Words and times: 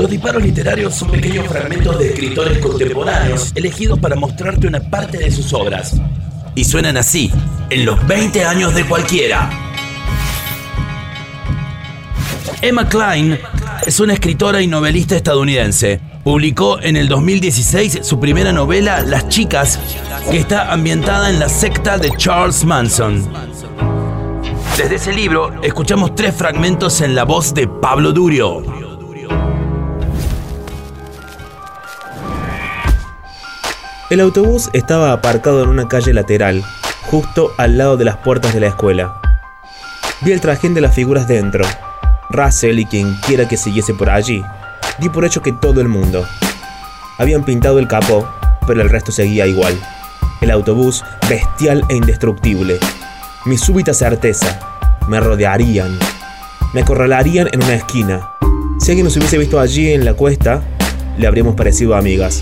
Los 0.00 0.08
disparos 0.08 0.42
literarios 0.42 0.94
son 0.94 1.10
pequeños 1.10 1.46
fragmentos 1.46 1.98
de 1.98 2.08
escritores 2.08 2.56
contemporáneos 2.56 3.52
elegidos 3.54 3.98
para 3.98 4.16
mostrarte 4.16 4.66
una 4.66 4.80
parte 4.80 5.18
de 5.18 5.30
sus 5.30 5.52
obras. 5.52 6.00
Y 6.54 6.64
suenan 6.64 6.96
así, 6.96 7.30
en 7.68 7.84
los 7.84 8.06
20 8.06 8.42
años 8.46 8.74
de 8.74 8.86
cualquiera. 8.86 9.50
Emma 12.62 12.88
Klein 12.88 13.38
es 13.84 14.00
una 14.00 14.14
escritora 14.14 14.62
y 14.62 14.66
novelista 14.66 15.16
estadounidense. 15.16 16.00
Publicó 16.24 16.80
en 16.80 16.96
el 16.96 17.06
2016 17.06 17.98
su 18.00 18.18
primera 18.18 18.54
novela, 18.54 19.02
Las 19.02 19.28
Chicas, 19.28 19.78
que 20.30 20.38
está 20.38 20.72
ambientada 20.72 21.28
en 21.28 21.38
la 21.38 21.50
secta 21.50 21.98
de 21.98 22.10
Charles 22.16 22.64
Manson. 22.64 23.30
Desde 24.78 24.94
ese 24.94 25.12
libro 25.12 25.60
escuchamos 25.62 26.14
tres 26.14 26.34
fragmentos 26.34 27.02
en 27.02 27.14
la 27.14 27.24
voz 27.24 27.52
de 27.52 27.68
Pablo 27.68 28.14
Durio. 28.14 28.79
El 34.10 34.18
autobús 34.18 34.70
estaba 34.72 35.12
aparcado 35.12 35.62
en 35.62 35.68
una 35.68 35.86
calle 35.86 36.12
lateral, 36.12 36.64
justo 37.02 37.52
al 37.58 37.78
lado 37.78 37.96
de 37.96 38.04
las 38.04 38.16
puertas 38.16 38.52
de 38.52 38.58
la 38.58 38.66
escuela. 38.66 39.14
Vi 40.22 40.32
el 40.32 40.40
trajín 40.40 40.74
de 40.74 40.80
las 40.80 40.96
figuras 40.96 41.28
dentro, 41.28 41.64
Russell 42.28 42.80
y 42.80 42.86
quien 42.86 43.14
quiera 43.24 43.46
que 43.46 43.56
siguiese 43.56 43.94
por 43.94 44.10
allí. 44.10 44.42
Di 44.98 45.08
por 45.10 45.24
hecho 45.24 45.42
que 45.42 45.52
todo 45.52 45.80
el 45.80 45.86
mundo. 45.86 46.26
Habían 47.18 47.44
pintado 47.44 47.78
el 47.78 47.86
capó, 47.86 48.28
pero 48.66 48.82
el 48.82 48.90
resto 48.90 49.12
seguía 49.12 49.46
igual. 49.46 49.78
El 50.40 50.50
autobús, 50.50 51.04
bestial 51.28 51.84
e 51.88 51.94
indestructible. 51.94 52.80
Mi 53.44 53.56
súbita 53.56 53.94
certeza. 53.94 54.58
Me 55.06 55.20
rodearían. 55.20 55.96
Me 56.74 56.80
acorralarían 56.80 57.48
en 57.52 57.62
una 57.62 57.74
esquina. 57.74 58.32
Si 58.80 58.90
alguien 58.90 59.04
nos 59.04 59.16
hubiese 59.16 59.38
visto 59.38 59.60
allí 59.60 59.92
en 59.92 60.04
la 60.04 60.14
cuesta, 60.14 60.62
le 61.16 61.28
habríamos 61.28 61.54
parecido 61.54 61.94
amigas. 61.94 62.40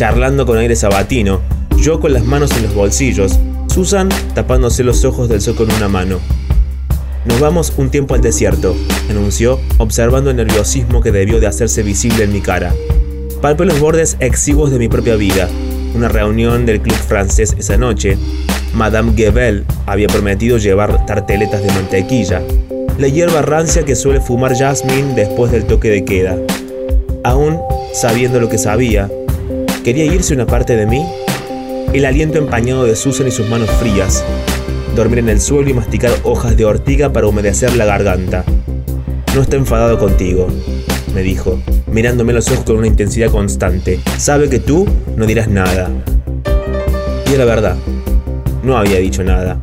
Charlando 0.00 0.46
con 0.46 0.56
aire 0.56 0.76
sabatino, 0.76 1.42
yo 1.76 2.00
con 2.00 2.14
las 2.14 2.24
manos 2.24 2.52
en 2.52 2.62
los 2.62 2.74
bolsillos, 2.74 3.38
Susan 3.66 4.08
tapándose 4.34 4.82
los 4.82 5.04
ojos 5.04 5.28
del 5.28 5.42
sol 5.42 5.56
con 5.56 5.70
una 5.70 5.88
mano. 5.88 6.20
Nos 7.26 7.38
vamos 7.38 7.74
un 7.76 7.90
tiempo 7.90 8.14
al 8.14 8.22
desierto, 8.22 8.74
anunció, 9.10 9.60
observando 9.76 10.30
el 10.30 10.36
nerviosismo 10.36 11.02
que 11.02 11.12
debió 11.12 11.38
de 11.38 11.48
hacerse 11.48 11.82
visible 11.82 12.24
en 12.24 12.32
mi 12.32 12.40
cara. 12.40 12.72
Palpé 13.42 13.66
los 13.66 13.78
bordes 13.78 14.16
exiguos 14.20 14.70
de 14.70 14.78
mi 14.78 14.88
propia 14.88 15.16
vida. 15.16 15.50
Una 15.94 16.08
reunión 16.08 16.64
del 16.64 16.80
club 16.80 16.96
francés 16.96 17.54
esa 17.58 17.76
noche. 17.76 18.16
Madame 18.72 19.12
Gebel 19.14 19.66
había 19.84 20.06
prometido 20.06 20.56
llevar 20.56 21.04
tarteletas 21.04 21.62
de 21.62 21.72
mantequilla. 21.74 22.40
La 22.96 23.08
hierba 23.08 23.42
rancia 23.42 23.84
que 23.84 23.96
suele 23.96 24.22
fumar 24.22 24.56
Jasmine 24.56 25.12
después 25.14 25.52
del 25.52 25.66
toque 25.66 25.90
de 25.90 26.06
queda. 26.06 26.38
Aún 27.22 27.60
sabiendo 27.92 28.40
lo 28.40 28.48
que 28.48 28.56
sabía, 28.56 29.10
¿quería 29.84 30.04
irse 30.04 30.34
una 30.34 30.46
parte 30.46 30.76
de 30.76 30.86
mí? 30.86 31.06
El 31.92 32.04
aliento 32.04 32.38
empañado 32.38 32.84
de 32.84 32.96
Susan 32.96 33.26
y 33.26 33.30
sus 33.30 33.48
manos 33.48 33.70
frías, 33.70 34.24
dormir 34.94 35.20
en 35.20 35.28
el 35.28 35.40
suelo 35.40 35.70
y 35.70 35.74
masticar 35.74 36.12
hojas 36.22 36.56
de 36.56 36.64
ortiga 36.64 37.12
para 37.12 37.26
humedecer 37.26 37.74
la 37.76 37.84
garganta. 37.84 38.44
No 39.34 39.42
está 39.42 39.56
enfadado 39.56 39.98
contigo, 39.98 40.48
me 41.14 41.22
dijo, 41.22 41.60
mirándome 41.90 42.32
los 42.32 42.50
ojos 42.50 42.64
con 42.64 42.76
una 42.76 42.86
intensidad 42.86 43.30
constante. 43.30 44.00
Sabe 44.18 44.48
que 44.48 44.58
tú 44.58 44.86
no 45.16 45.26
dirás 45.26 45.48
nada. 45.48 45.90
Y 47.30 47.34
era 47.34 47.44
verdad, 47.44 47.76
no 48.62 48.76
había 48.76 48.98
dicho 48.98 49.24
nada. 49.24 49.60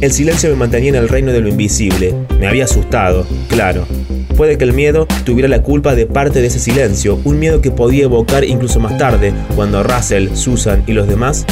El 0.00 0.12
silencio 0.12 0.50
me 0.50 0.56
mantenía 0.56 0.90
en 0.90 0.96
el 0.96 1.08
reino 1.08 1.32
de 1.32 1.40
lo 1.40 1.48
invisible. 1.48 2.14
Me 2.38 2.48
había 2.48 2.64
asustado, 2.64 3.26
claro. 3.48 3.86
Puede 4.36 4.58
que 4.58 4.64
el 4.64 4.72
miedo 4.72 5.06
tuviera 5.24 5.48
la 5.48 5.62
culpa 5.62 5.94
de 5.94 6.06
parte 6.06 6.40
de 6.40 6.48
ese 6.48 6.58
silencio, 6.58 7.20
un 7.24 7.38
miedo 7.38 7.60
que 7.60 7.70
podía 7.70 8.04
evocar 8.04 8.42
incluso 8.44 8.80
más 8.80 8.98
tarde, 8.98 9.32
cuando 9.54 9.84
Russell, 9.84 10.34
Susan 10.34 10.82
y 10.88 10.92
los 10.92 11.06
demás 11.06 11.46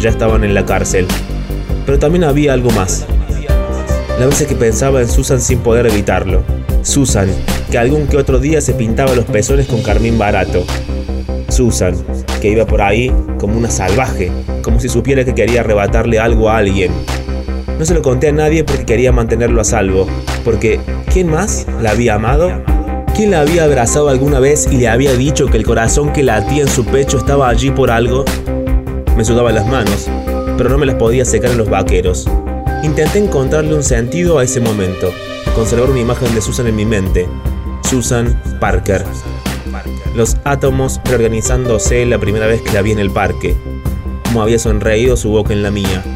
ya 0.00 0.10
estaban 0.10 0.42
en 0.42 0.52
la 0.52 0.66
cárcel. 0.66 1.06
Pero 1.86 2.00
también 2.00 2.24
había 2.24 2.52
algo 2.52 2.70
más. 2.70 3.06
La 4.18 4.26
veces 4.26 4.48
que 4.48 4.56
pensaba 4.56 5.00
en 5.00 5.08
Susan 5.08 5.40
sin 5.40 5.60
poder 5.60 5.86
evitarlo. 5.86 6.42
Susan, 6.82 7.28
que 7.70 7.78
algún 7.78 8.08
que 8.08 8.16
otro 8.16 8.40
día 8.40 8.60
se 8.60 8.74
pintaba 8.74 9.14
los 9.14 9.26
pezones 9.26 9.66
con 9.66 9.82
carmín 9.82 10.18
barato. 10.18 10.64
Susan, 11.48 11.94
que 12.40 12.50
iba 12.50 12.66
por 12.66 12.82
ahí 12.82 13.12
como 13.38 13.56
una 13.56 13.70
salvaje, 13.70 14.32
como 14.62 14.80
si 14.80 14.88
supiera 14.88 15.24
que 15.24 15.34
quería 15.34 15.60
arrebatarle 15.60 16.18
algo 16.18 16.50
a 16.50 16.58
alguien. 16.58 16.90
No 17.78 17.84
se 17.84 17.94
lo 17.94 18.02
conté 18.02 18.28
a 18.28 18.32
nadie 18.32 18.64
porque 18.64 18.84
quería 18.84 19.12
mantenerlo 19.12 19.60
a 19.60 19.64
salvo, 19.64 20.06
porque 20.44 20.80
¿quién 21.12 21.28
más 21.28 21.66
la 21.82 21.90
había 21.90 22.14
amado? 22.14 22.62
¿Quién 23.14 23.30
la 23.30 23.40
había 23.40 23.64
abrazado 23.64 24.08
alguna 24.08 24.40
vez 24.40 24.68
y 24.70 24.76
le 24.76 24.88
había 24.88 25.12
dicho 25.14 25.46
que 25.46 25.56
el 25.56 25.64
corazón 25.64 26.12
que 26.12 26.22
latía 26.22 26.62
en 26.62 26.68
su 26.68 26.84
pecho 26.84 27.18
estaba 27.18 27.48
allí 27.48 27.70
por 27.70 27.90
algo? 27.90 28.24
Me 29.16 29.24
sudaban 29.24 29.54
las 29.54 29.66
manos, 29.66 30.08
pero 30.56 30.68
no 30.68 30.78
me 30.78 30.86
las 30.86 30.96
podía 30.96 31.24
secar 31.24 31.50
en 31.50 31.58
los 31.58 31.68
vaqueros. 31.68 32.28
Intenté 32.82 33.18
encontrarle 33.18 33.74
un 33.74 33.82
sentido 33.82 34.38
a 34.38 34.44
ese 34.44 34.60
momento, 34.60 35.12
conservar 35.54 35.90
una 35.90 36.00
imagen 36.00 36.34
de 36.34 36.40
Susan 36.40 36.66
en 36.66 36.76
mi 36.76 36.84
mente. 36.84 37.28
Susan 37.88 38.40
Parker. 38.60 39.04
Los 40.14 40.36
átomos 40.44 41.00
reorganizándose 41.04 42.06
la 42.06 42.18
primera 42.18 42.46
vez 42.46 42.62
que 42.62 42.72
la 42.72 42.82
vi 42.82 42.92
en 42.92 42.98
el 42.98 43.10
parque. 43.10 43.56
Como 44.24 44.42
había 44.42 44.58
sonreído 44.58 45.16
su 45.16 45.30
boca 45.30 45.52
en 45.52 45.62
la 45.62 45.70
mía. 45.70 46.13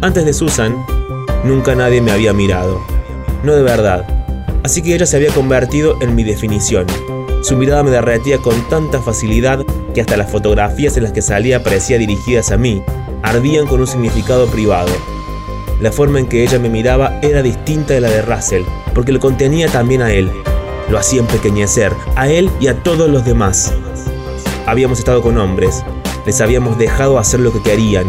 Antes 0.00 0.24
de 0.24 0.32
Susan, 0.32 0.76
nunca 1.42 1.74
nadie 1.74 2.00
me 2.00 2.12
había 2.12 2.32
mirado. 2.32 2.80
No 3.42 3.52
de 3.54 3.64
verdad. 3.64 4.06
Así 4.62 4.80
que 4.80 4.94
ella 4.94 5.06
se 5.06 5.16
había 5.16 5.32
convertido 5.32 5.96
en 6.00 6.14
mi 6.14 6.22
definición. 6.22 6.86
Su 7.42 7.56
mirada 7.56 7.82
me 7.82 7.90
derretía 7.90 8.38
con 8.38 8.68
tanta 8.68 9.02
facilidad 9.02 9.64
que 9.94 10.00
hasta 10.00 10.16
las 10.16 10.30
fotografías 10.30 10.96
en 10.96 11.02
las 11.02 11.12
que 11.12 11.20
salía 11.20 11.64
parecía 11.64 11.98
dirigidas 11.98 12.52
a 12.52 12.56
mí, 12.56 12.80
ardían 13.24 13.66
con 13.66 13.80
un 13.80 13.88
significado 13.88 14.46
privado. 14.46 14.92
La 15.80 15.90
forma 15.90 16.20
en 16.20 16.28
que 16.28 16.44
ella 16.44 16.60
me 16.60 16.68
miraba 16.68 17.18
era 17.20 17.42
distinta 17.42 17.94
de 17.94 18.00
la 18.00 18.10
de 18.10 18.22
Russell, 18.22 18.62
porque 18.94 19.10
lo 19.10 19.18
contenía 19.18 19.66
también 19.66 20.02
a 20.02 20.12
él. 20.12 20.30
Lo 20.90 20.98
hacía 20.98 21.20
empequeñecer, 21.20 21.92
a 22.14 22.28
él 22.28 22.50
y 22.60 22.68
a 22.68 22.84
todos 22.84 23.10
los 23.10 23.24
demás. 23.24 23.74
Habíamos 24.64 25.00
estado 25.00 25.22
con 25.22 25.38
hombres, 25.38 25.82
les 26.24 26.40
habíamos 26.40 26.78
dejado 26.78 27.18
hacer 27.18 27.40
lo 27.40 27.52
que 27.52 27.62
querían, 27.62 28.06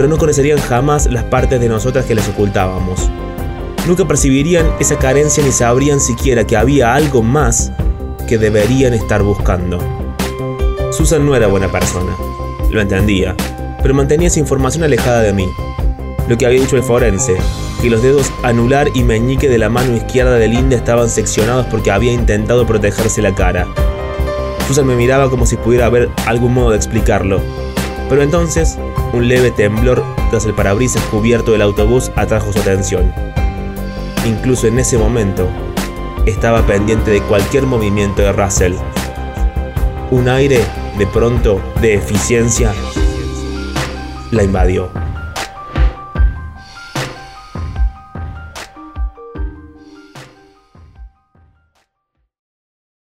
pero 0.00 0.08
no 0.08 0.16
conocerían 0.16 0.58
jamás 0.58 1.04
las 1.12 1.24
partes 1.24 1.60
de 1.60 1.68
nosotras 1.68 2.06
que 2.06 2.14
les 2.14 2.26
ocultábamos. 2.26 3.10
Nunca 3.86 4.08
percibirían 4.08 4.66
esa 4.80 4.98
carencia 4.98 5.44
ni 5.44 5.52
sabrían 5.52 6.00
siquiera 6.00 6.46
que 6.46 6.56
había 6.56 6.94
algo 6.94 7.22
más 7.22 7.70
que 8.26 8.38
deberían 8.38 8.94
estar 8.94 9.22
buscando. 9.22 9.78
Susan 10.90 11.26
no 11.26 11.36
era 11.36 11.48
buena 11.48 11.70
persona, 11.70 12.16
lo 12.70 12.80
entendía, 12.80 13.36
pero 13.82 13.92
mantenía 13.92 14.28
esa 14.28 14.40
información 14.40 14.84
alejada 14.84 15.20
de 15.20 15.34
mí. 15.34 15.46
Lo 16.28 16.38
que 16.38 16.46
había 16.46 16.62
dicho 16.62 16.78
el 16.78 16.82
forense, 16.82 17.36
que 17.82 17.90
los 17.90 18.02
dedos 18.02 18.32
anular 18.42 18.88
y 18.94 19.02
meñique 19.02 19.50
de 19.50 19.58
la 19.58 19.68
mano 19.68 19.94
izquierda 19.94 20.36
de 20.36 20.48
Linda 20.48 20.76
estaban 20.76 21.10
seccionados 21.10 21.66
porque 21.66 21.90
había 21.90 22.14
intentado 22.14 22.66
protegerse 22.66 23.20
la 23.20 23.34
cara. 23.34 23.66
Susan 24.66 24.86
me 24.86 24.96
miraba 24.96 25.28
como 25.28 25.44
si 25.44 25.58
pudiera 25.58 25.84
haber 25.84 26.08
algún 26.24 26.54
modo 26.54 26.70
de 26.70 26.76
explicarlo. 26.76 27.42
Pero 28.10 28.22
entonces, 28.22 28.76
un 29.12 29.28
leve 29.28 29.52
temblor 29.52 30.02
tras 30.30 30.44
el 30.44 30.52
parabrisas 30.52 31.02
cubierto 31.04 31.52
del 31.52 31.62
autobús 31.62 32.10
atrajo 32.16 32.52
su 32.52 32.58
atención. 32.58 33.14
Incluso 34.26 34.66
en 34.66 34.80
ese 34.80 34.98
momento, 34.98 35.48
estaba 36.26 36.66
pendiente 36.66 37.12
de 37.12 37.22
cualquier 37.22 37.64
movimiento 37.66 38.20
de 38.20 38.32
Russell. 38.32 38.74
Un 40.10 40.28
aire, 40.28 40.60
de 40.98 41.06
pronto, 41.06 41.60
de 41.80 41.94
eficiencia 41.94 42.72
la 44.32 44.42
invadió. 44.42 44.99